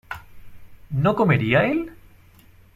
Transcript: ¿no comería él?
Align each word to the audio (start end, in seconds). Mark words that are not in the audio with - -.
¿no 0.89 1.15
comería 1.15 1.61
él? 1.69 1.95